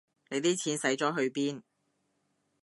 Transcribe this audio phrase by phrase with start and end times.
[0.31, 1.61] 你啲錢使咗去邊